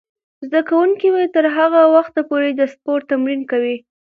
[0.45, 3.75] زده کوونکې به تر هغه وخته پورې د سپورت تمرین کوي.